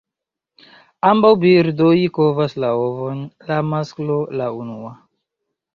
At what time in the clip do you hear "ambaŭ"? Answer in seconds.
1.09-1.31